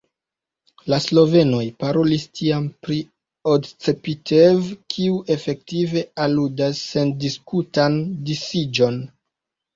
[0.91, 2.97] La slovenoj parolis tiam pri
[3.53, 8.03] odcepitev, kiu efektive aludas sendiskutan
[8.33, 9.01] disiĝon.